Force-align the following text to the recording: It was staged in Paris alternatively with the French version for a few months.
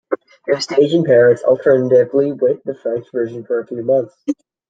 It 0.47 0.55
was 0.55 0.63
staged 0.63 0.95
in 0.95 1.03
Paris 1.03 1.43
alternatively 1.43 2.31
with 2.31 2.63
the 2.63 2.73
French 2.73 3.05
version 3.11 3.43
for 3.45 3.59
a 3.59 3.67
few 3.67 3.83
months. 3.83 4.15